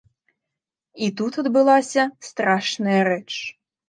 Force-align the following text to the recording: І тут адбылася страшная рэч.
І 1.07 1.09
тут 1.19 1.33
адбылася 1.43 2.05
страшная 2.29 2.97
рэч. 3.09 3.29